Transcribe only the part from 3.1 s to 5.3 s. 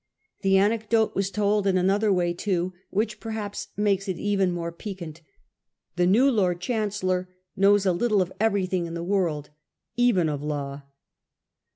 per haps makes it even more piquant. c